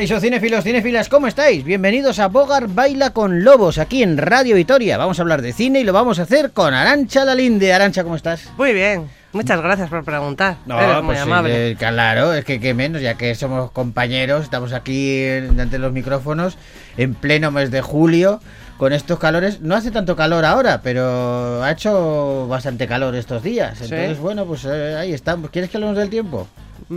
[0.00, 1.62] Caixo cinéfilos, cinéfilas, ¿cómo estáis?
[1.62, 4.96] Bienvenidos a Bogar Baila con Lobos, aquí en Radio Vitoria.
[4.96, 7.74] Vamos a hablar de cine y lo vamos a hacer con Arancha Lalinde.
[7.74, 8.48] Arancha, ¿cómo estás?
[8.56, 10.56] Muy bien, muchas gracias por preguntar.
[10.64, 11.72] No, Eres muy pues amable.
[11.72, 15.92] eh, claro, es que qué menos, ya que somos compañeros, estamos aquí en- ante los
[15.92, 16.56] micrófonos
[16.96, 18.40] en pleno mes de julio
[18.78, 19.60] con estos calores.
[19.60, 23.76] No hace tanto calor ahora, pero ha hecho bastante calor estos días.
[23.76, 23.84] Sí.
[23.84, 25.50] Entonces, bueno, pues eh, ahí estamos.
[25.50, 26.48] ¿Quieres que hablemos del tiempo?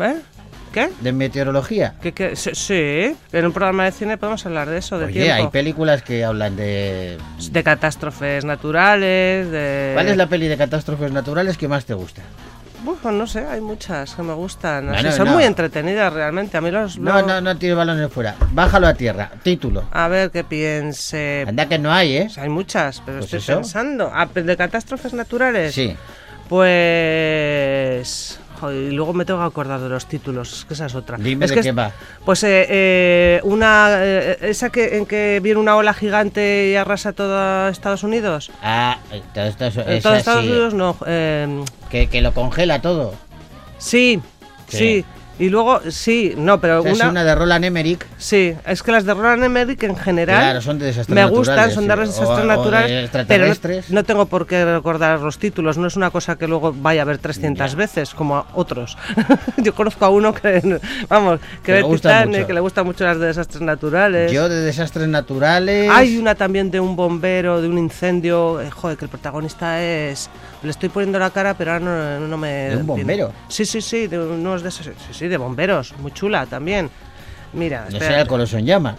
[0.01, 0.15] ¿Eh?
[0.73, 0.89] ¿Qué?
[1.01, 1.93] De meteorología.
[2.01, 2.35] ¿Qué, qué?
[2.35, 5.51] Sí, sí, en un programa de cine podemos hablar de eso, de Oye, hay tiempo.
[5.51, 7.17] películas que hablan de...
[7.51, 9.91] De catástrofes naturales, de...
[9.93, 12.23] ¿Cuál es la peli de catástrofes naturales que más te gusta?
[12.85, 14.93] Uf, no sé, hay muchas que me gustan.
[15.13, 15.33] son no.
[15.35, 16.57] muy entretenidas realmente.
[16.57, 16.97] A mí los...
[16.97, 18.35] No, no, no tires balones fuera.
[18.51, 19.29] Bájalo a tierra.
[19.43, 19.85] Título.
[19.91, 21.45] A ver, qué piense...
[21.47, 22.23] Anda que no hay, ¿eh?
[22.25, 23.61] Pues hay muchas, pero Pues estoy eso.
[23.61, 24.11] pensando.
[24.13, 25.73] Ah, ¿De catástrofes naturales?
[25.73, 25.95] Sí.
[26.49, 28.39] Pues...
[28.63, 31.17] joder, y luego me tengo que acordar de los títulos, es que esa es otra.
[31.17, 31.91] Dime es de que qué es- va.
[32.25, 37.13] Pues eh, eh, una eh, esa que en que viene una ola gigante y arrasa
[37.13, 38.51] todo Estados Unidos.
[38.61, 39.51] Ah, eh, todo Eh,
[40.01, 40.97] todo así, Estados Unidos no.
[41.89, 43.13] que, que lo congela todo.
[43.77, 44.21] sí,
[44.69, 44.77] Sí.
[44.77, 45.05] sí,
[45.39, 48.05] Y luego sí, no, pero O sea, una, Es una de Roland Emmerich.
[48.17, 51.55] sí, es que las de Roland Emmerich en general Claro, son de desastres me gustan,
[51.55, 55.19] naturales, son de desastres o- o de naturales, pero no, no tengo por qué recordar
[55.21, 57.77] los títulos, no es una cosa que luego vaya a ver 300 Ya.
[57.77, 58.95] veces como a otros.
[59.57, 63.17] Yo conozco a uno que vamos, que, Que ve Titanic, que le gustan mucho las
[63.19, 64.31] de desastres naturales.
[64.31, 65.89] Yo de desastres naturales.
[65.91, 68.61] Hay una también de un bombero, de un incendio.
[68.61, 70.29] eh, joder, que el protagonista es.
[70.63, 71.83] Le estoy poniendo la cara, pero ahora
[72.19, 72.47] no, no me.
[72.69, 73.31] ¿De un bombero?
[73.49, 74.85] Sí, sí, sí, de unos de esos.
[74.85, 75.93] Sí, sí, de bomberos.
[75.99, 76.89] Muy chula también.
[77.53, 78.95] Mira, No sea el Coloso en llama.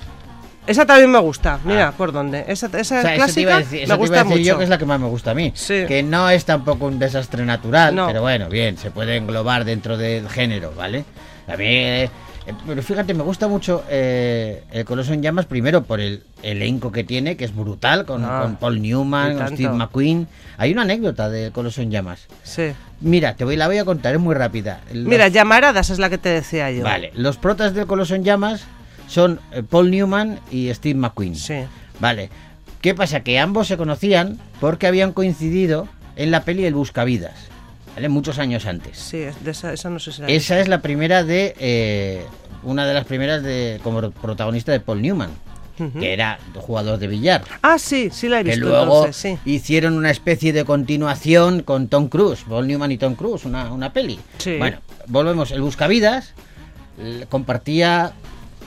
[0.66, 1.58] esa también me gusta.
[1.64, 1.92] Mira, Ah.
[1.96, 2.44] por dónde.
[2.46, 4.42] Esa, esa O sea, clásica decir, me gusta decir mucho.
[4.42, 5.52] yo que es la que más me gusta a mí.
[5.54, 5.84] Sí.
[5.88, 8.06] Que no es tampoco un desastre natural, No.
[8.06, 11.04] pero bueno, bien, se puede englobar dentro del género, ¿vale?
[11.48, 12.10] A mí, eh,
[12.66, 17.02] pero fíjate, me gusta mucho eh, el Coloso en llamas, primero por el elenco que
[17.04, 19.48] tiene, que es brutal, con, Ah, con Paul Newman, con.
[19.48, 20.28] Steve McQueen.
[20.58, 22.26] Hay una anécdota de Coloso en llamas.
[22.42, 22.72] Sí.
[23.00, 24.80] Mira, te voy, la voy a contar, es muy rápida.
[24.92, 26.84] Los- Mira, llamaradas es la que te decía yo.
[26.84, 28.64] Vale, los protas del Coloso en llamas
[29.08, 31.34] son eh, Paul Newman y Steve McQueen.
[31.36, 31.54] Sí.
[32.00, 32.28] Vale.
[32.80, 33.20] ¿Qué pasa?
[33.20, 37.34] Que ambos se conocían porque habían coincidido en la peli El Buscavidas.
[37.94, 38.08] ¿Vale?
[38.08, 38.98] Muchos años antes.
[38.98, 41.54] Sí, de esa, esa no sé si Esa es la primera de.
[41.58, 42.24] eh,
[42.62, 45.30] una de las primeras de como protagonista de Paul Newman.
[45.98, 47.42] Que era jugador de billar.
[47.60, 49.50] Ah, sí, sí la he Que visto luego entonces, sí.
[49.50, 53.92] hicieron una especie de continuación con Tom Cruise, Paul Newman y Tom Cruise, una, una
[53.92, 54.20] peli.
[54.38, 54.56] Sí.
[54.56, 54.78] Bueno,
[55.08, 55.50] volvemos.
[55.50, 56.32] El Buscavidas
[57.28, 58.12] compartía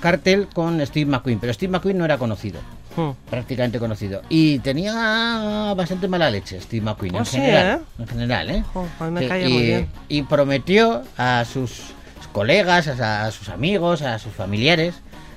[0.02, 2.60] cartel con Steve McQueen, pero Steve McQueen no era conocido
[2.98, 3.12] Hmm.
[3.30, 4.24] prácticamente conocido.
[4.28, 7.80] Y tenía bastante mala leche Steve McQueen, Ah, en sí, general.
[7.80, 7.84] ¿eh?
[8.00, 8.64] En general, ¿eh?
[9.02, 9.88] Mí me y, muy bien.
[10.10, 11.92] y prometió a sus
[12.34, 14.96] colegas, a, a sus amigos, a sus familiares,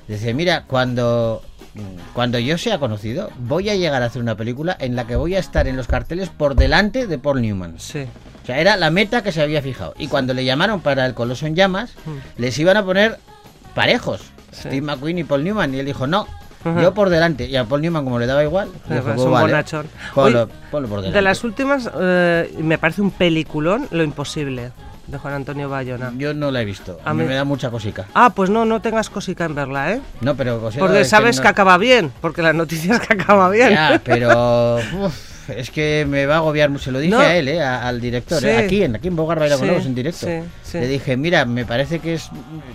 [0.09, 1.43] dice, mira, cuando,
[2.15, 5.35] cuando yo sea conocido, voy a llegar a hacer una película en la que voy
[5.35, 7.75] a estar en los carteles por delante de Paul Newman.
[7.79, 8.07] Sí.
[8.43, 9.95] O sea, era la meta que se había fijado.
[9.99, 12.41] Y cuando le llamaron para el Coloso en Llamas, Mm.
[12.41, 13.19] les iban a poner
[13.75, 14.23] parejos.
[14.51, 14.63] Sí.
[14.63, 15.75] Steve McQueen y Paul Newman.
[15.75, 16.27] Y él dijo, no,
[16.65, 16.83] Ajá.
[16.83, 17.47] yo por delante.
[17.47, 19.87] Y a Paul Newman, como le daba igual, dijo, es "Pues un vale, bonachón.
[20.15, 21.17] ponlo, ponlo por delante.
[21.19, 24.73] De las últimas, eh, me parece un peliculón, Lo Imposible,
[25.07, 26.13] de Juan Antonio Bayona.
[26.17, 27.01] Yo no la he visto.
[27.05, 28.07] A mí me da mucha cosica.
[28.15, 30.01] Ah, pues no, no tengas cosica en verla, ¿eh?
[30.21, 33.49] No, pero Porque es sabes no- que acaba bien, porque la noticia es que acaba
[33.51, 33.71] bien.
[33.71, 36.85] Ya, pero uf, es que me va a agobiar mucho.
[36.87, 37.21] Se lo dije No.
[37.21, 38.47] a él, eh, a- al director, Sí.
[38.49, 40.27] eh, aquí, en, aquí en Bogar Baila con Sí, Lobos, en directo.
[40.63, 40.79] sí.
[40.79, 42.31] Le dije, mira, me parece que es.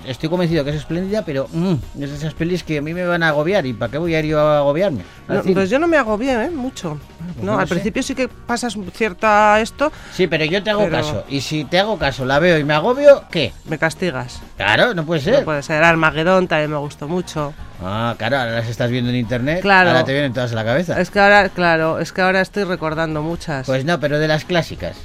[0.06, 3.06] Estoy convencido que es espléndida, pero mm, es de esas pelis que a mí me
[3.06, 3.66] van a agobiar.
[3.66, 5.04] ¿Y para qué voy a ir yo a agobiarme?
[5.28, 6.50] No, pues yo no me hago bien, ¿eh?
[6.50, 7.00] Mucho.
[7.34, 7.74] Pues No, no al sé.
[7.76, 11.24] principio sí que pasas cierta esto, Sí, pero yo te hago Pero- caso.
[11.30, 13.54] Y si te hago caso, la veo y me agobio, ¿qué?
[13.68, 14.42] me castigas.
[14.58, 15.40] Claro, no puede ser.
[15.40, 15.84] No puede ser.
[15.84, 17.54] Armagedón también me gustó mucho.
[17.84, 19.62] Ah, claro, ahora las estás viendo en internet.
[19.62, 19.90] Claro.
[19.90, 21.00] Ahora te vienen todas a la cabeza.
[21.00, 23.66] Es que ahora, claro, es que ahora estoy recordando muchas.
[23.66, 24.96] Pues no, pero de las clásicas.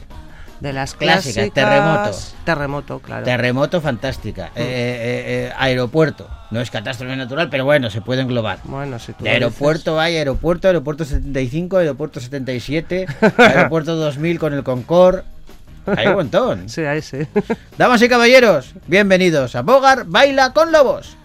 [0.60, 1.54] de las clásicas, clásicas.
[1.54, 2.18] Terremoto.
[2.44, 3.24] Terremoto, claro.
[3.24, 4.46] Terremoto, fantástica.
[4.54, 6.28] Eh, eh, eh, aeropuerto.
[6.50, 8.58] No es catástrofe natural, pero bueno, se puede englobar.
[8.64, 13.06] bueno, si tú De aeropuerto hay aeropuerto, aeropuerto 75, aeropuerto 77,
[13.38, 15.22] aeropuerto 2000 con el Concorde.
[15.86, 16.68] Hay un montón.
[16.68, 17.18] Sí, ahí sí.
[17.76, 21.16] Damas y caballeros, bienvenidos a Bogar Baila con Lobos.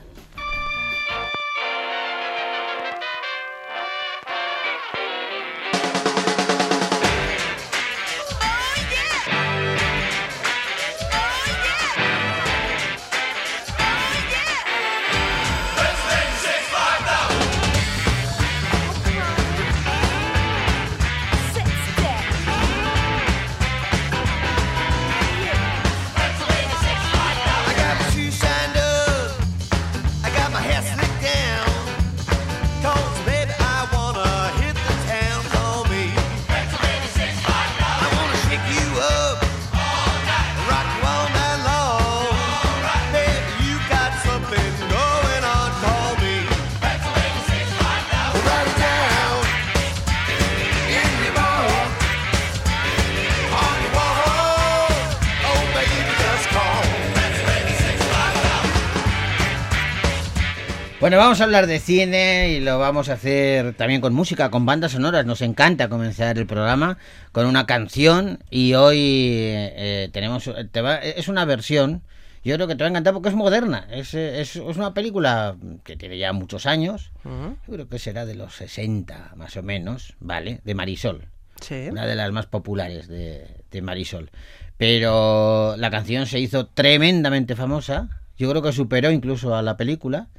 [61.06, 64.66] Bueno, vamos a hablar de cine y lo vamos a hacer también con música, con
[64.66, 65.24] bandas sonoras.
[65.24, 66.98] Nos encanta comenzar el programa
[67.31, 72.02] con una canción y hoy eh, tenemos te va- es una versión.
[72.44, 73.86] Yo creo que te va a encantar porque es moderna.
[73.92, 77.12] Es, eh, es, es una película que tiene ya muchos años.
[77.24, 80.62] Yo creo que será de los 60 más o menos, ¿vale?
[80.63, 81.28] De Marisol
[81.62, 81.86] Sí.
[81.92, 84.31] una de las más populares de, de Marisol.
[84.78, 88.10] Pero la canción se hizo tremendamente famosa,
[88.40, 90.30] yo creo que superó incluso a la película.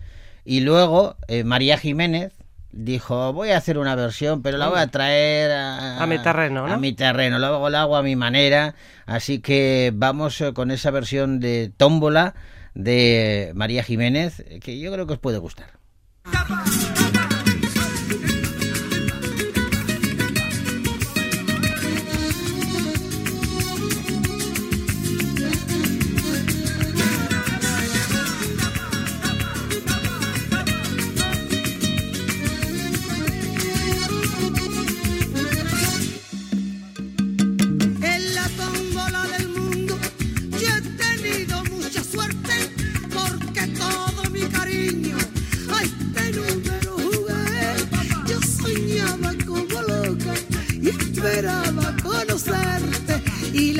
[0.46, 2.32] Y luego eh, María Jiménez
[2.70, 6.69] dijo, voy a hacer una versión, pero la voy a traer a, A mi terreno,
[6.69, 6.75] ¿no?
[6.75, 8.76] A mi terreno, luego la hago a mi manera.
[9.06, 12.34] Así que vamos eh, con esa versión de Tómbola
[12.75, 15.70] de María Jiménez, que yo creo que os puede gustar.
[16.25, 16.95] En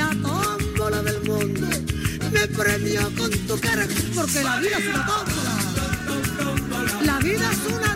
[0.07, 1.67] la tómbola del mundo
[2.33, 5.57] me premió con tu cara porque la vida es una tómbola.
[7.03, 7.96] La vida es una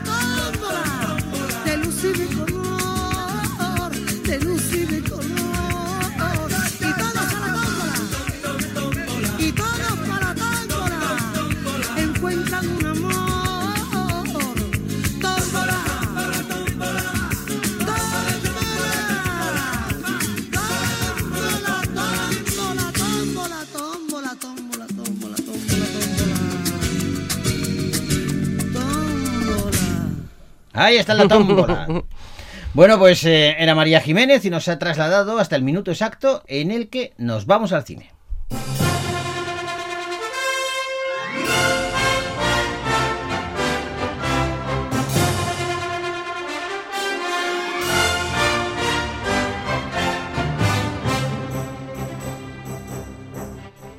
[30.81, 31.87] Ahí está la tómbola.
[32.73, 36.71] Bueno, pues eh, era María Jiménez y nos ha trasladado hasta el minuto exacto en
[36.71, 38.13] el que nos vamos al cine.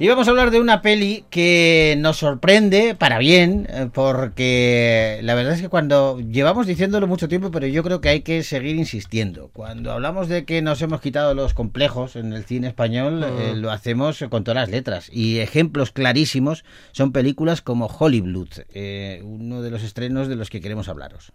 [0.01, 5.35] Y vamos a hablar de una peli que nos sorprende para bien, eh, porque la
[5.35, 8.77] verdad es que cuando llevamos diciéndolo mucho tiempo, pero yo creo que hay que seguir
[8.77, 9.51] insistiendo.
[9.53, 13.69] Cuando hablamos de que nos hemos quitado los complejos en el cine español, eh, lo
[13.69, 15.07] hacemos con todas las letras.
[15.13, 20.61] Y ejemplos clarísimos son películas como Hollywood, eh, uno de los estrenos de los que
[20.61, 21.31] queremos hablaros.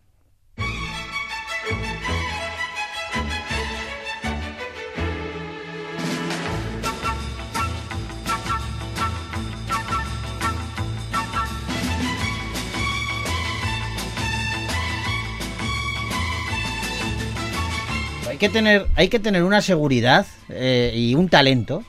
[18.37, 21.83] Hay que tener, hay que tener una seguridad eh, y un talento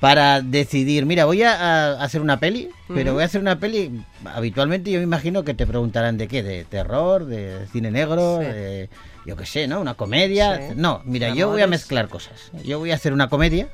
[0.00, 4.00] para decidir, mira, voy a, a hacer una peli, pero voy a hacer una peli,
[4.24, 8.46] habitualmente yo me imagino que te preguntarán de qué, de terror, de cine negro, Sí.
[8.46, 8.88] de,
[9.26, 9.80] yo qué sé, ¿no?
[9.80, 10.56] Una comedia.
[10.70, 10.74] Sí.
[10.76, 12.50] No, mira, yo voy a mezclar cosas.
[12.64, 13.68] Yo voy a hacer una comedia,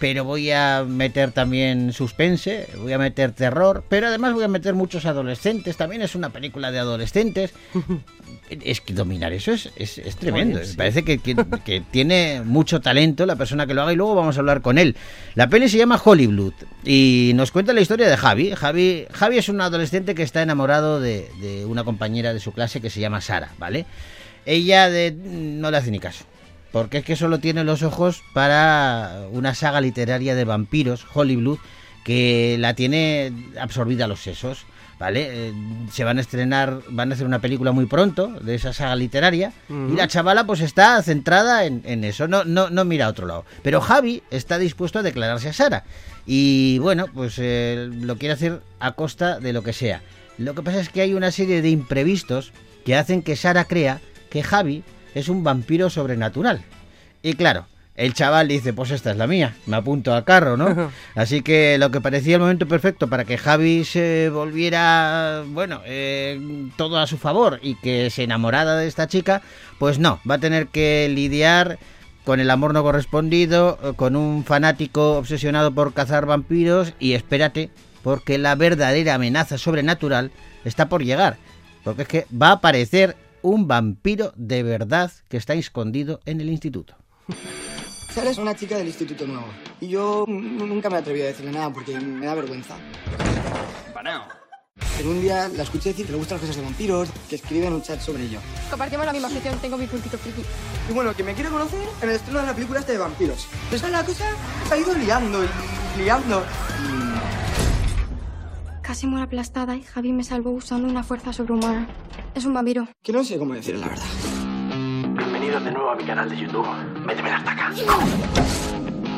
[0.00, 4.74] pero voy a meter también suspense, voy a meter terror, pero además voy a meter
[4.74, 7.52] muchos adolescentes, también es una película de adolescentes.
[8.50, 10.58] Es que dominar eso es, es, es tremendo.
[10.58, 10.72] Oye, sí.
[10.72, 14.14] Me parece que, que- que tiene mucho talento la persona que lo haga y luego
[14.14, 14.96] vamos a hablar con él.
[15.34, 16.52] La peli se llama Hollywood
[16.84, 18.50] y nos cuenta la historia de Javi.
[18.54, 22.80] Javi, Javi es un adolescente que está enamorado de, de una compañera de su clase
[22.82, 23.86] que se llama Sara, ¿vale?
[24.46, 26.24] Ella de, no le hace ni caso.
[26.72, 31.58] Porque es que solo tiene los ojos para una saga literaria de vampiros, Hollywood,
[32.04, 34.66] que la tiene absorbida a los sesos.
[34.96, 35.26] ¿Vale?
[35.28, 35.52] Eh,
[35.90, 39.52] se van a estrenar, van a hacer una película muy pronto de esa saga literaria
[39.68, 43.26] y la chavala pues está centrada en, en eso, no, no, no mira a otro
[43.26, 43.44] lado.
[43.64, 45.84] Pero Javi está dispuesto a declararse a Sara
[46.26, 50.00] y bueno, pues eh, lo quiere hacer a costa de lo que sea.
[50.38, 52.52] Lo que pasa es que hay una serie de imprevistos
[52.84, 54.00] que hacen que Sara crea
[54.34, 54.82] que Javi
[55.14, 56.60] es un vampiro sobrenatural.
[57.22, 60.90] Y claro, el chaval dice, pues esta es la mía, me apunto al carro, ¿no?
[61.14, 66.68] Así que lo que parecía el momento perfecto para que Javi se volviera, bueno, eh,
[66.76, 69.40] todo a su favor y que se enamorara de esta chica,
[69.78, 71.78] pues no, va a tener que lidiar
[72.24, 77.70] con el amor no correspondido, eh, con un fanático obsesionado por cazar vampiros y espérate,
[78.02, 80.32] porque la verdadera amenaza sobrenatural
[80.64, 81.36] está por llegar,
[81.84, 86.48] porque es que va a aparecer un vampiro de verdad que está escondido en el
[86.48, 86.96] instituto.
[88.10, 89.46] Sara es una chica del instituto nuevo.
[89.82, 92.74] Y yo nunca me atreví a decirle nada porque me da vergüenza.
[94.96, 97.66] Pero un día la escuché decir que le gustan las cosas de vampiros, que escribe
[97.66, 98.40] en un chat sobre ello.
[98.70, 100.42] Compartimos la misma afición, tengo mi puntito friki.
[100.88, 103.46] Y bueno, que me quiere conocer en el estreno de la película este de vampiros.
[103.64, 104.24] Entonces la cosa
[104.66, 105.48] se ha ido liando y
[105.98, 106.42] liando.
[108.80, 111.88] Casi muero aplastada y Javi me salvó usando una fuerza sobrehumana.
[112.34, 112.88] Es un vampiro.
[113.02, 114.04] Que no sé cómo decir la verdad.
[115.16, 116.66] Bienvenidos de nuevo a mi canal de YouTube.
[117.06, 117.72] Méteme la estaca.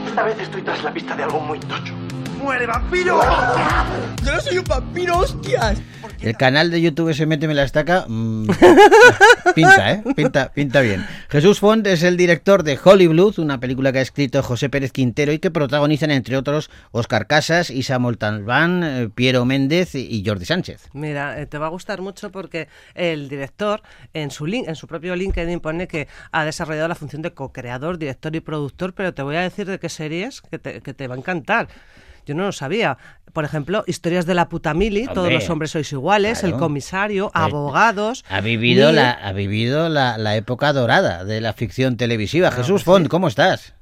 [0.07, 1.95] Esta vez estoy tras la pista de algo muy tocho.
[2.43, 3.21] ¡Muere, vampiro!
[4.25, 5.81] ¡Yo no soy un vampiro, hostias!
[6.21, 8.47] El canal de YouTube ese Méteme la estaca mm,
[9.55, 10.03] pinta, ¿eh?
[10.15, 11.07] Pinta, pinta bien.
[11.29, 15.33] Jesús Font es el director de Hollywood, una película que ha escrito José Pérez Quintero
[15.33, 20.89] y que protagonizan, entre otros, Oscar Casas, Isa Moltalbán, eh, Piero Méndez y Jordi Sánchez.
[20.93, 23.83] Mira, eh, te va a gustar mucho porque el director
[24.15, 27.99] en su link, en su propio LinkedIn pone que ha desarrollado la función de co-creador,
[27.99, 31.09] director y productor, pero te voy a decir de qué series que te, que te
[31.09, 31.69] va a encantar.
[32.27, 32.99] Yo no lo sabía.
[33.33, 36.55] Por ejemplo, Historias de la puta mili, Todos los hombres sois iguales, claro.
[36.57, 38.25] El comisario, Eh, Abogados.
[38.29, 42.51] Ha vivido, Mil- la, ha vivido la, la época dorada de la ficción televisiva.
[42.51, 43.75] Jesús Font, ¿cómo estás?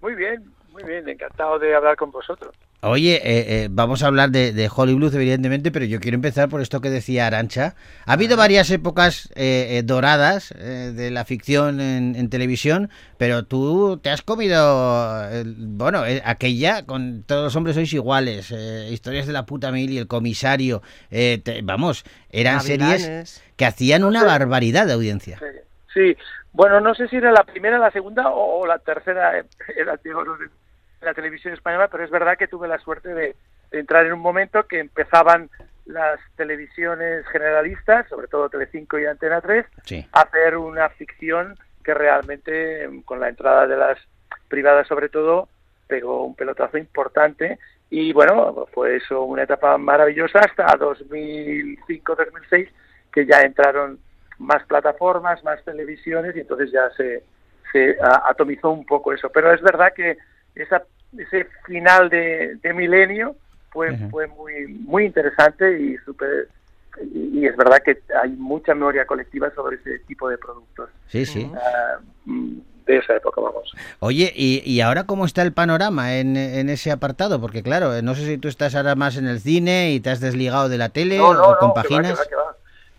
[0.00, 0.42] Muy bien,
[0.72, 2.54] muy bien, encantado de hablar con vosotros.
[2.82, 6.62] Oye, eh, eh, vamos a hablar de, de Hollywood, evidentemente, pero yo quiero empezar por
[6.62, 7.74] esto que decía Arancha.
[8.06, 13.44] Ha habido varias épocas eh, eh, doradas eh, de la ficción en, en televisión, pero
[13.44, 19.26] tú te has comido, bueno, eh, aquella con todos los hombres sois iguales, eh, historias
[19.26, 24.24] de la puta mil y el comisario, eh, te- vamos, eran series que hacían una
[24.24, 25.38] barbaridad de audiencia.
[25.38, 25.46] Sí,
[25.92, 26.16] sí.
[26.54, 29.32] bueno, no sé si era la primera, la segunda o, o la tercera
[29.76, 30.38] era de oro
[31.00, 33.34] de la televisión española, pero es verdad que tuve la suerte de,
[33.70, 35.48] de entrar en un momento que empezaban
[35.86, 40.06] las televisiones generalistas, sobre todo Telecinco y Antena 3, Sí.
[40.12, 43.98] a hacer una ficción que realmente, con la entrada de las
[44.48, 45.48] privadas sobre todo,
[45.88, 52.68] pegó un pelotazo importante y bueno, fue eso una etapa maravillosa hasta 2005-2006
[53.12, 53.98] que ya entraron
[54.38, 57.24] más plataformas, más televisiones y entonces ya se,
[57.72, 57.96] se
[58.28, 59.28] atomizó un poco eso.
[59.30, 60.16] Pero es verdad que
[60.54, 60.82] esa,
[61.16, 63.36] ese final de, de milenio
[63.70, 66.48] fue, fue muy, muy interesante y súper
[67.14, 71.24] y, y es verdad que hay mucha memoria colectiva sobre ese tipo de productos Sí,
[71.24, 71.50] sí.
[71.54, 73.72] ah, mm, de esa época, vamos.
[74.00, 77.40] Oye, ¿y, y ahora cómo está el panorama en, en ese apartado?
[77.40, 80.10] Porque claro, eh, no sé si tú estás ahora más en el cine y te
[80.10, 82.18] has desligado de la tele o compaginas.
[82.18, 82.49] Que va, que va,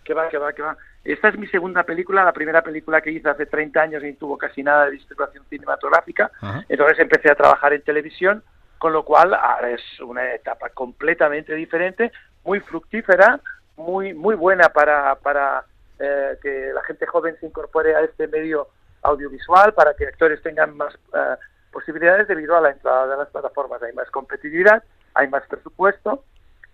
[0.04, 0.76] que va, que va, que va.
[1.04, 4.36] Esta es mi segunda película, la primera película que hice hace 30 años y tuvo
[4.38, 6.30] casi nada de distribución cinematográfica.
[6.40, 6.64] Ajá.
[6.68, 8.42] Entonces empecé a trabajar en televisión,
[8.78, 12.12] con lo cual ahora es una etapa completamente diferente,
[12.44, 13.40] muy fructífera,
[13.76, 15.64] muy muy buena para, para
[15.98, 18.68] eh, que la gente joven se incorpore a este medio
[19.02, 21.36] audiovisual, para que actores tengan más eh,
[21.72, 23.82] posibilidades debido a la entrada de las plataformas.
[23.82, 24.82] Hay más competitividad,
[25.14, 26.24] hay más presupuesto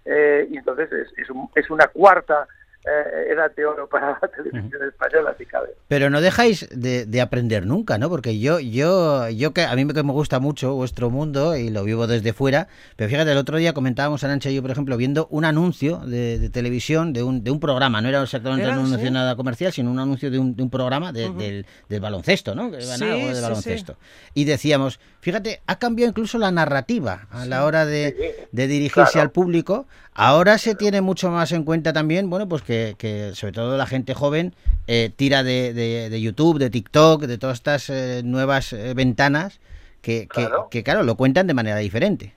[0.04, 2.46] eh, y entonces es, es, un- es una cuarta
[2.84, 5.68] eh, edad de oro para la televisión española, si cabe.
[5.88, 8.08] Pero no dejáis de, de aprender nunca, ¿no?
[8.08, 11.70] Porque yo, yo, yo que a mí me, que me gusta mucho vuestro mundo y
[11.70, 14.96] lo vivo desde fuera, pero fíjate, el otro día comentábamos Arancha y yo, por ejemplo,
[14.96, 18.74] viendo un anuncio de, de televisión de un, de un programa, no era exactamente Era,
[18.74, 19.12] un anuncio sí.
[19.12, 22.70] nada comercial, sino un anuncio de un, de un programa de- del, del baloncesto, ¿no?
[22.70, 23.96] Que iban Sí, algo de sí, baloncesto.
[24.34, 29.22] Y decíamos, fíjate, ha cambiado incluso la narrativa a la hora de, de dirigirse claro.
[29.22, 29.86] al público.
[30.20, 33.86] Ahora se tiene mucho más en cuenta también, bueno, pues que, que sobre todo la
[33.86, 34.52] gente joven
[34.88, 39.60] eh, tira de, de- de YouTube, de TikTok, de todas estas eh, nuevas eh, ventanas
[40.02, 40.66] que, Claro.
[40.72, 42.34] que, claro, lo cuentan de manera diferente.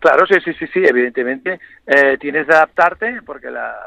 [0.00, 3.78] Claro, sí, sí, sí, sí, evidentemente eh, tienes de adaptarte porque la-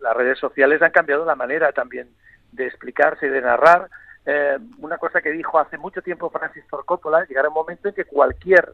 [0.00, 2.08] las redes sociales han cambiado la manera también
[2.52, 3.90] de explicarse y de narrar.
[4.24, 7.94] Eh, una cosa que dijo hace mucho tiempo Francis Ford Coppola, llegará un momento en
[7.94, 8.72] que cualquier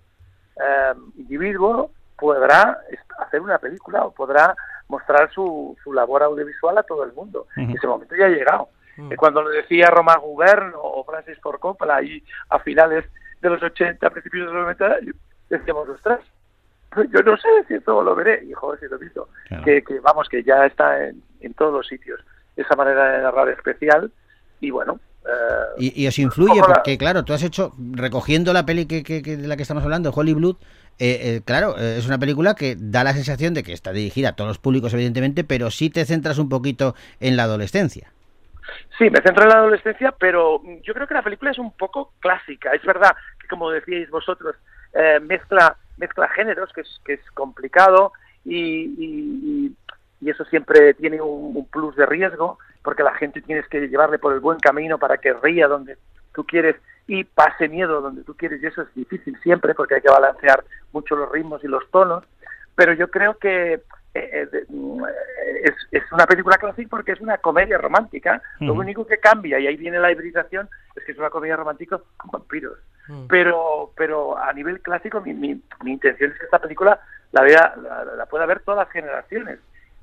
[1.17, 2.78] individuo podrá
[3.19, 4.54] hacer una película o podrá
[4.88, 7.47] mostrar su, su labor audiovisual a todo el mundo.
[7.57, 8.69] Ese momento ya ha llegado.
[9.11, 13.04] Eh, Cuando lo decía Roma Gubern o Francis Ford Coppola ahí a finales
[13.40, 14.97] de los 80, principios de los 90,
[15.49, 16.21] decíamos, ostras,
[17.11, 19.64] yo no sé si esto lo veré, y joder, si lo he visto, Claro.
[19.64, 22.21] que, que vamos, que ya está en, en todos los sitios,
[22.54, 24.12] esa manera de narrar especial,
[24.61, 28.87] y bueno, eh, Y, y os influye, porque claro, tú has hecho, recogiendo la peli
[28.87, 30.57] que, que- que- de la que estamos hablando, Hollywood,
[31.04, 34.30] eh, eh, claro, eh, es una película que da la sensación de que está dirigida
[34.30, 38.12] a todos los públicos, evidentemente, pero sí te centras un poquito en la adolescencia.
[38.97, 42.12] Sí, me centro en la adolescencia, pero yo creo que la película es un poco
[42.21, 42.71] clásica.
[42.73, 44.54] Es verdad que, como decíais vosotros,
[44.94, 48.12] eh, mezcla, mezcla géneros, que es, que es complicado
[48.44, 49.76] y, y-
[50.21, 54.18] y- eso siempre tiene un, un plus de riesgo, porque la gente tienes que llevarle
[54.21, 55.97] por el buen camino para que ría donde
[56.35, 60.01] tú quieres y pase miedo donde tú quieres, y eso es difícil siempre, porque hay
[60.01, 62.25] que balancear mucho los ritmos y los tonos.
[62.75, 63.81] Pero yo creo que, eh,
[64.15, 65.05] eh, mm,
[65.62, 68.41] es, es una película clásica porque es una comedia romántica.
[68.61, 72.01] Lo único que cambia, y ahí viene la hibridación, es que es una comedia romántica
[72.17, 72.79] con vampiros.
[73.09, 73.27] Mm.
[73.27, 77.01] Pero pero a nivel clásico, mi, mi, mi intención es que esta película
[77.33, 79.59] la, vea, la, la pueda ver todas las generaciones.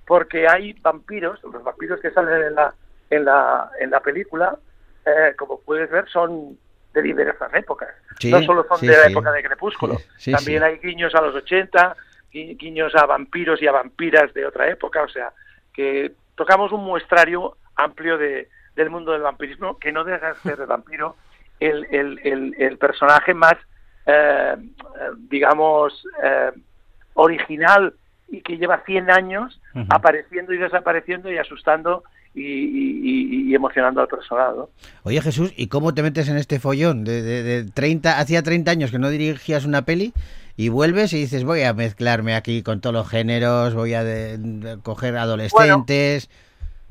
[0.05, 2.73] Porque hay vampiros, los vampiros que salen en la,
[3.09, 4.57] en la, en la película,
[5.09, 6.57] eh, como puedes ver, son
[6.93, 7.89] de diversas épocas.
[8.19, 9.11] Sí, no solo son sí, de la sí.
[9.11, 9.97] época de Crepúsculo,
[10.31, 11.95] también hay guiños a los 80,
[12.33, 15.31] gui- guiños a vampiros y a vampiras de otra época, o sea,
[15.73, 20.59] que tocamos un muestrario amplio de, del mundo del vampirismo, que no deja de ser
[20.59, 21.15] el vampiro
[21.59, 23.55] el, el, el, el personaje más,
[24.05, 26.51] eh, eh, digamos, eh,
[27.13, 27.93] original
[28.29, 32.03] y que lleva 100 años apareciendo y desapareciendo y asustando
[32.35, 34.69] y, y- y- emocionando al personal, ¿no?
[35.03, 37.03] Oye Jesús, ¿y cómo te metes en este follón?
[37.03, 40.13] De, de, de 30, hacía 30 años que no dirigías una peli
[40.55, 44.77] y vuelves y dices voy a mezclarme aquí con todos los géneros, voy a de-
[44.83, 46.29] coger adolescentes.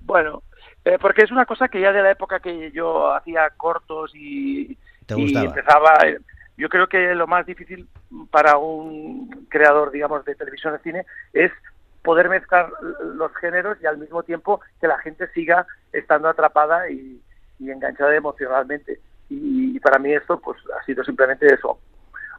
[0.01, 0.43] Bueno,
[0.85, 4.77] eh, porque es una cosa que ya de la época que yo hacía cortos y,
[5.07, 6.19] ¿Te y empezaba, eh,
[6.57, 7.87] yo creo que lo más difícil
[8.31, 11.53] para un creador, digamos, de televisión de cine es
[12.03, 12.71] poder mezclar
[13.15, 17.21] los géneros y al mismo tiempo que la gente siga estando atrapada y,
[17.59, 19.01] y enganchada emocionalmente.
[19.31, 21.79] Y, para mí esto pues ha sido simplemente eso,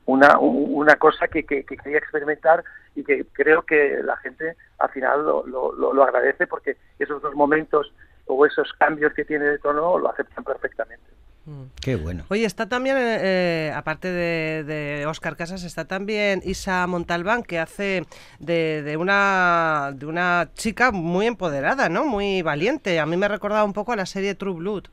[0.06, 2.63] una, un- una cosa que, que- que quería experimentar
[2.95, 7.36] y que creo que la gente al final lo- lo- lo agradece porque esos dos
[7.36, 7.93] momentos
[8.26, 11.06] o esos cambios que tiene de tono lo aceptan perfectamente.
[11.82, 12.24] Qué bueno.
[12.30, 17.60] Oye, está también, eh, eh, aparte de, de Oscar Casas, está también Isa Montalbán, que
[17.60, 18.06] hace
[18.40, 22.06] de, de una, de una chica muy empoderada, ¿no?
[22.06, 23.00] Muy valiente.
[23.00, 24.86] A mí me recordaba un poco a la serie True Blood.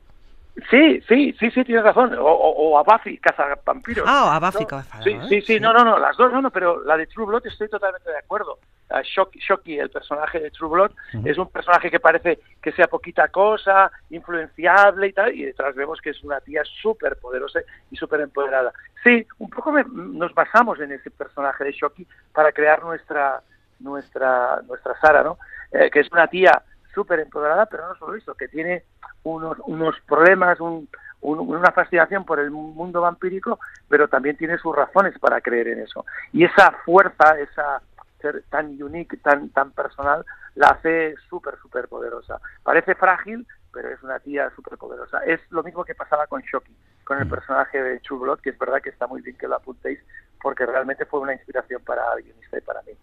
[0.71, 2.13] Sí, sí, sí, sí, tienes razón.
[2.15, 4.05] O, o- o a Buffy, Cazavampiros.
[4.07, 5.59] Ah, a Buffy, No, Cazavampiros, sí, sí, sí.
[5.59, 8.17] no, no, no, las dos, no, no, pero la de True Blood estoy totalmente de
[8.17, 8.57] acuerdo.
[8.89, 10.91] Shock- Shocky, el personaje de True Blood,
[11.25, 15.99] es un personaje que parece que sea poquita cosa, influenciable y tal, y detrás vemos
[16.01, 17.59] que es una tía súper poderosa
[17.91, 18.71] y súper empoderada.
[19.03, 23.41] Sí, un poco me- nos basamos en ese personaje de Shocky para crear nuestra
[23.79, 25.37] nuestra nuestra Sara, ¿no?
[25.71, 28.83] Eh, que es una tía súper empoderada, pero no solo eso, que tiene
[29.23, 30.89] unos, unos problemas, un-
[31.21, 35.79] un- una fascinación por el mundo vampírico, pero también tiene sus razones para creer en
[35.81, 36.05] eso.
[36.33, 37.81] Y esa fuerza, esa
[38.31, 42.39] ser tan unique, tan, tan personal, la hace súper, súper poderosa.
[42.63, 45.19] Parece frágil, pero es una tía súper poderosa.
[45.25, 48.81] Es lo mismo que pasaba con Shocky, con el personaje de Blood, que es verdad
[48.81, 49.99] que está muy bien que lo apuntéis,
[50.41, 52.93] porque realmente fue una inspiración para el guionista y para mí.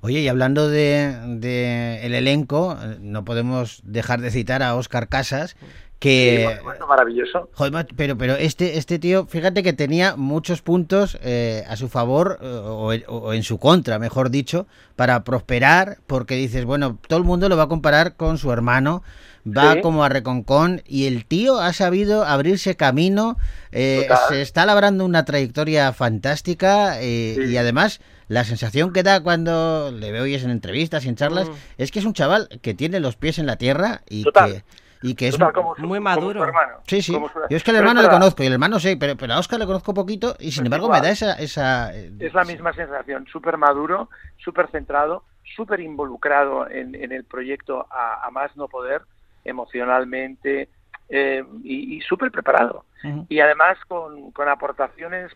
[0.00, 5.08] Oye, y hablando de, de el elenco, eh, no podemos dejar de citar a Oscar
[5.08, 5.56] Casas,
[6.02, 6.48] que...
[6.50, 7.48] Sí, supuesto, maravilloso.
[7.54, 12.38] Joder, pero, pero este, este tío, fíjate que tenía muchos puntos eh, a su favor
[12.42, 17.18] eh, o, en- o en su contra, mejor dicho, para prosperar, porque dices, bueno, todo
[17.18, 19.02] el mundo lo va a comparar con su hermano,
[19.46, 19.80] va Sí.
[19.80, 23.36] como a Reconcón y el tío ha sabido abrirse camino,
[23.70, 27.52] eh, se está labrando una trayectoria fantástica eh, Sí.
[27.52, 31.16] y además la sensación que da cuando le veo y es en entrevistas y en
[31.16, 31.52] charlas Mm.
[31.78, 34.52] es que es un chaval que tiene los pies en la tierra y Total.
[34.52, 34.64] que
[35.02, 36.44] y que es Total, como su- muy como su maduro.
[36.44, 37.12] hermano, Sí, sí.
[37.12, 39.34] como su- Yo es que al hermano le conozco y el hermano sé, pero, pero
[39.34, 41.00] a Oscar le conozco poquito y sin Pues embargo igual.
[41.00, 41.32] me da esa...
[41.34, 45.24] esa eh, Es la misma sensación, súper maduro, súper centrado,
[45.56, 49.02] súper involucrado en, en el proyecto a, a más no poder,
[49.44, 50.68] emocionalmente,
[51.08, 52.84] eh, y, y súper preparado.
[53.28, 55.32] Y además con, con aportaciones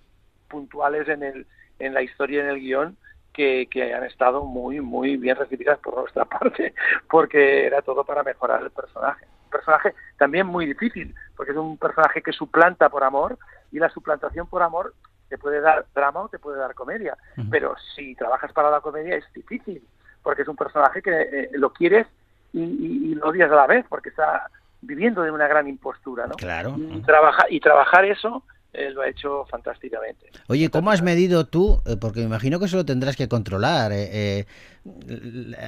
[0.48, 1.46] puntuales en, el,
[1.80, 2.96] en la historia y en el guion
[3.32, 6.74] que, que han estado muy, muy bien recibidas por nuestra parte,
[7.10, 9.26] porque era todo para mejorar el personaje.
[9.56, 13.38] Personaje también muy difícil, porque es un personaje que suplanta por amor,
[13.72, 14.94] y la suplantación por amor
[15.28, 17.16] te puede dar drama o te puede dar comedia.
[17.50, 19.82] Pero si trabajas para la comedia es difícil,
[20.22, 22.06] porque es un personaje que eh, lo quieres
[22.52, 24.48] y, y- y lo odias a la vez, porque está
[24.82, 26.36] viviendo de una gran impostura, ¿no?
[26.36, 26.74] Claro.
[26.78, 28.44] Y, trabaja, y trabajar eso
[28.76, 30.26] eh, lo ha hecho fantásticamente.
[30.48, 31.80] Oye, ¿cómo has medido tú?
[31.86, 33.92] Eh, Porque me imagino que eso lo tendrás que controlar.
[33.92, 34.08] eh,
[34.40, 34.46] eh,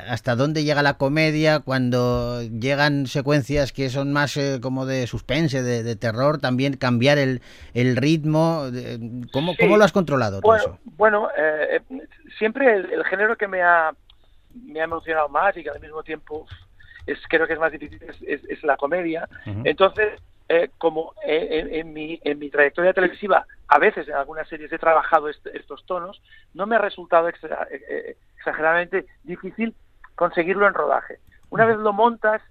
[0.08, 1.60] ¿Hasta dónde llega la comedia?
[1.60, 7.18] Cuando llegan secuencias que son más eh, como de suspense, de, de terror, también cambiar
[7.18, 7.40] el,
[7.74, 8.64] el ritmo.
[9.32, 9.58] ¿Cómo, Sí.
[9.60, 10.78] ¿Cómo lo has controlado todo Bueno, eso?
[10.84, 11.28] bueno
[12.38, 13.92] siempre el, el género que me ha,
[14.54, 16.46] me ha emocionado más y que al mismo tiempo
[17.06, 19.28] es creo que es más difícil es, es- es la comedia.
[19.64, 20.12] Entonces,
[20.48, 24.72] eh, como eh, en, en mi, en mi trayectoria televisiva, a veces en algunas series
[24.72, 26.22] he trabajado est- estos tonos,
[26.54, 29.74] no me ha resultado extra- eh, eh, exageradamente difícil
[30.14, 31.20] conseguirlo en rodaje.
[31.50, 32.42] Una vez lo montas,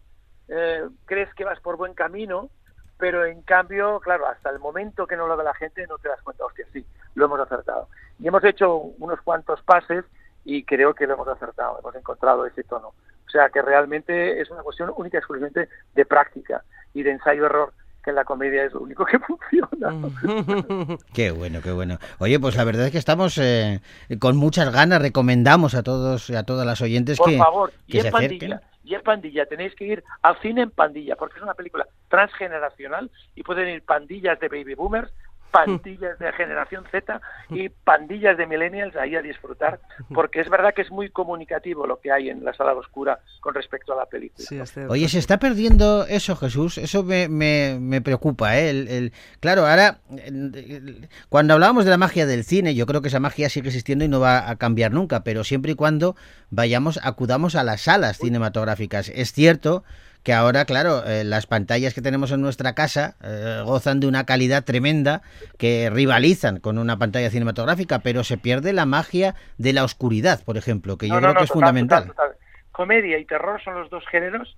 [0.47, 2.49] eh, crees que vas por buen camino,
[2.97, 6.09] pero en cambio, claro, hasta el momento que no lo ve la gente no te
[6.09, 7.89] das cuenta, hostia, sí, lo hemos acertado.
[8.19, 10.05] Y hemos hecho unos cuantos pases
[10.45, 12.87] y creo que lo hemos acertado, hemos encontrado ese tono.
[12.89, 17.73] O sea que realmente es una cuestión única y exclusivamente de práctica y de ensayo-error
[18.07, 20.97] que en la comedia es lo único que funciona.
[21.13, 21.97] Qué bueno, qué bueno.
[22.19, 23.81] Oye, pues la verdad es que estamos eh,
[24.19, 28.01] con muchas ganas, recomendamos a todos a todas las oyentes Por que, favor, que y
[28.01, 28.51] se acerquen.
[28.51, 31.85] pandilla, y en pandilla, tenéis que ir al cine en pandilla, porque es una película
[32.07, 35.11] transgeneracional y pueden ir pandillas de baby boomers,
[35.51, 39.79] pandillas de generación Z y pandillas de millennials ahí a disfrutar,
[40.13, 43.53] porque es verdad que es muy comunicativo lo que hay en la sala oscura con
[43.53, 44.45] respecto a la película.
[44.47, 44.59] Sí.
[44.89, 46.77] Oye, se está perdiendo eso, Jesús.
[46.77, 48.69] Eso me, me, me preocupa, ¿eh?
[48.69, 53.07] El, el- claro, ahora, el- cuando hablábamos de la magia del cine, yo creo que
[53.07, 56.15] esa magia sigue existiendo y no va a cambiar nunca, pero siempre y cuando
[56.49, 59.09] vayamos, acudamos a las salas cinematográficas.
[59.09, 59.83] Es cierto
[60.27, 64.25] que ahora, claro, eh, las pantallas que tenemos en nuestra casa eh, gozan de una
[64.25, 65.21] calidad tremenda
[65.57, 70.57] que rivalizan con una pantalla cinematográfica, pero se pierde la magia de la oscuridad, por
[70.57, 72.07] ejemplo, que yo No, creo no, no, que es total, fundamental.
[72.07, 72.41] total, total.
[72.73, 74.57] Comedia y terror son los dos géneros.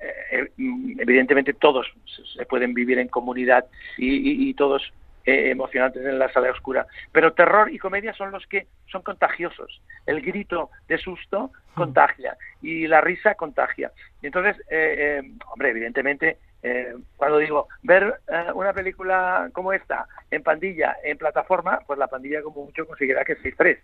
[0.00, 0.50] eh,
[0.98, 3.64] evidentemente todos se- se pueden vivir en comunidad
[3.96, 4.82] y, y- y todos
[5.24, 6.86] eh, emocionantes en la sala oscura.
[7.12, 9.82] Pero terror y comedia son los que son contagiosos.
[10.06, 13.90] El grito de susto contagia y la risa contagia.
[14.22, 20.08] Y entonces, eh, eh, hombre, evidentemente, eh, cuando digo ver eh, una película como esta
[20.30, 23.78] en pandilla, en plataforma, pues la pandilla como mucho conseguirá que 6-3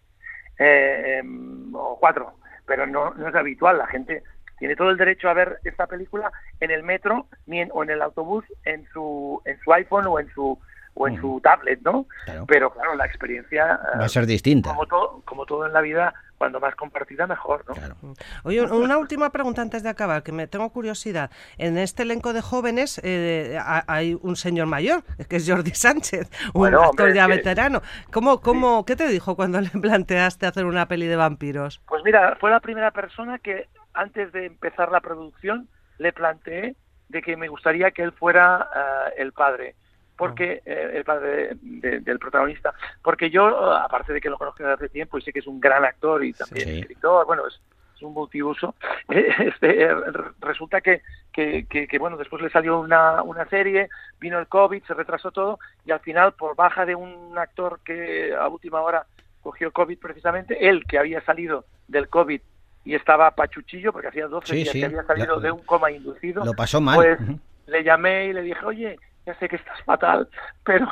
[0.58, 2.32] eh, em, o 4,
[2.66, 3.76] pero no, no es habitual.
[3.76, 4.22] La gente
[4.58, 7.90] tiene todo el derecho a ver esta película en el metro ni en, o en
[7.90, 10.58] el autobús en su, en su iPhone o en su
[11.00, 12.06] o en su tablet, ¿no?
[12.26, 12.44] Claro.
[12.46, 14.68] Pero claro, la experiencia eh, Va a ser distinta.
[14.70, 17.74] como todo, como todo en la vida, cuando más compartida mejor, ¿no?
[17.74, 17.96] Claro.
[18.44, 21.30] Oye, una última pregunta antes de acabar, que me tengo curiosidad.
[21.56, 26.30] En este elenco de jóvenes eh, ha- hay un señor mayor, que es Jordi Sánchez,
[26.52, 27.80] un Bueno, actor hombre, ya que- veterano.
[28.12, 31.80] ¿Cómo, cómo, ¿Qué te dijo cuando le planteaste hacer una peli de vampiros?
[31.88, 35.66] Pues mira, fue la primera persona que antes de empezar la producción
[35.98, 36.76] le planteé
[37.08, 39.74] de que me gustaría que él fuera eh, el padre,
[40.20, 44.62] porque eh, el padre de- del protagonista, porque yo, eh, aparte de que lo conozco
[44.62, 46.78] desde hace tiempo y sé que es un gran actor y también Sí.
[46.80, 47.60] escritor, bueno, es,
[47.96, 48.74] es un multiuso,
[49.08, 51.02] este, eh, re- resulta que,
[51.32, 53.88] que, que- que, bueno, después le salió una, una serie,
[54.20, 58.34] vino el COVID, se retrasó todo y al final, por baja de un actor que
[58.34, 59.06] a última hora
[59.42, 62.40] cogió COVID precisamente, él que había salido del COVID
[62.84, 65.62] y estaba pachuchillo porque hacía 12 Sí, días sí, que había salido la- de un
[65.64, 66.44] coma inducido.
[66.44, 66.96] Lo pasó mal.
[66.96, 67.18] Pues
[67.66, 68.98] le llamé y le dije, oye,
[69.30, 70.28] ya sé que estás fatal,
[70.64, 70.88] pero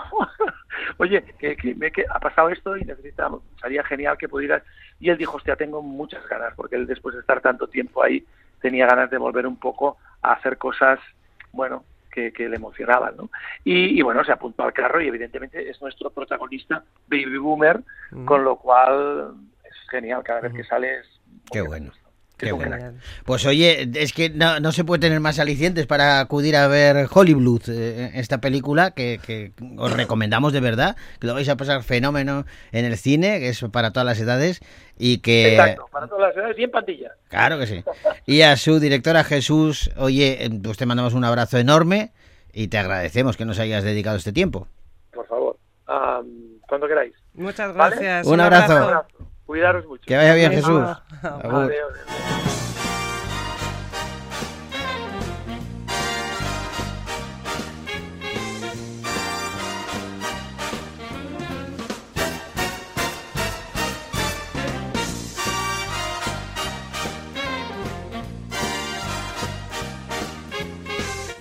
[0.99, 4.63] oye, que, que me que ha pasado esto y necesitamos, sería genial que pudieras.
[5.01, 8.25] Y él dijo, hostia, tengo muchas ganas, porque él después de estar tanto tiempo ahí
[8.61, 10.99] tenía ganas de volver un poco a hacer cosas,
[11.53, 13.31] bueno, que, que le emocionaban, ¿no?
[13.65, 17.81] Y, y, bueno, se apuntó al carro y evidentemente es nuestro protagonista, Baby Boomer,
[18.25, 21.07] con lo cual es genial, cada vez que sales.
[21.51, 21.93] Qué bueno.
[22.39, 22.77] Qué bueno.
[23.25, 27.09] Pues oye, es que no, no se puede tener más alicientes para acudir a ver
[27.13, 31.83] Hollywood, eh, esta película que, que os recomendamos de verdad, que lo vais a pasar
[31.83, 34.61] fenómeno en el cine, que es para todas las edades
[34.97, 35.55] y que...
[35.55, 37.13] Exacto, para todas las edades y en pantilla.
[37.29, 37.85] Claro que sí.
[38.25, 42.13] Y a su directora Jesús, oye, eh, pues te mandamos un abrazo enorme
[42.53, 44.69] y te agradecemos que nos hayas dedicado este tiempo.
[45.13, 47.15] Por favor, am, cuando queráis.
[47.35, 47.97] Muchas ¿Vale?
[47.97, 48.27] gracias.
[48.29, 48.77] Un abrazo.
[48.77, 49.09] Un abrazo.
[49.49, 50.05] Cuidaros mucho.
[50.07, 50.53] Que vaya bien.
[50.53, 50.69] Jesús.
[50.69, 50.99] Adiós.
[51.23, 51.63] Agur.
[51.73, 52.68] Adiós, adiós.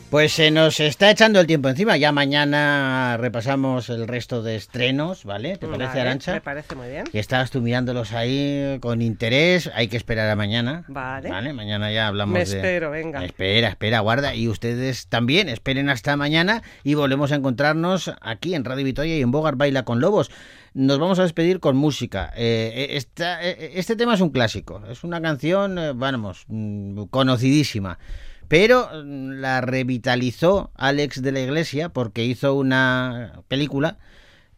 [0.10, 1.98] Pues se nos está echando el tiempo encima.
[1.98, 5.58] Ya mañana repasamos el resto de estrenos, ¿vale?
[5.58, 6.34] ¿Te parece, Vale, Arancha?
[6.36, 7.04] Me parece muy bien.
[7.12, 9.70] Que estabas tú mirándolos ahí con interés.
[9.76, 10.86] Hay que esperar a mañana.
[10.88, 11.52] Vale.
[11.52, 12.56] Mañana ya hablamos Me de...
[12.56, 13.26] espero, venga.
[13.26, 14.34] Espera, espera, guarda.
[14.34, 19.22] Y ustedes también esperen hasta mañana y volvemos a encontrarnos aquí en Radio Vitoria y
[19.22, 20.32] en Bogart Baila con Lobos.
[20.74, 22.32] Nos vamos a despedir con música.
[22.38, 24.82] Eh, esta- eh, este tema es un clásico.
[24.90, 28.00] Es una canción, eh, vamos, mm, conocidísima.
[28.48, 33.98] Pero mm, la revitalizó Alex de la Iglesia porque hizo una película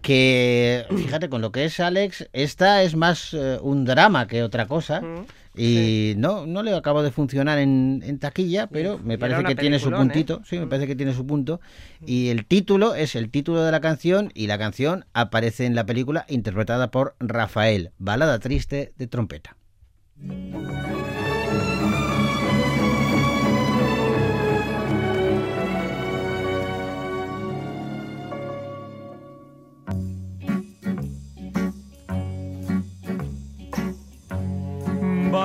[0.02, 4.68] que, fíjate, con lo que es Alex, esta es más eh, un drama que otra
[4.68, 5.02] cosa.
[5.02, 5.26] Mm,
[5.56, 9.80] Y no, no le acabo de funcionar en, en taquilla, pero me parece que tiene
[9.80, 9.96] su ¿eh?
[9.98, 10.42] puntito.
[10.46, 11.60] Sí, me parece que tiene su punto.
[12.06, 15.86] Y el título es el título de la canción y la canción aparece en la
[15.86, 19.58] película interpretada por Rafael, balada triste de trompeta.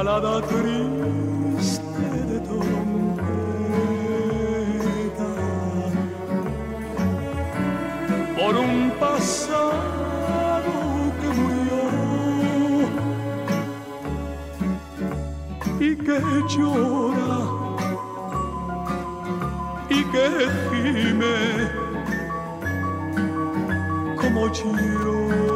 [0.04, 3.30] Balada triste de trompeta
[8.36, 10.72] por un pasado
[11.20, 11.84] que murió
[15.80, 16.18] y que
[16.52, 17.38] llora
[19.88, 20.26] y que
[20.68, 21.38] gime
[24.20, 25.53] como yo.